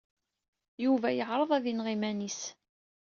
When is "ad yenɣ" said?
1.57-1.87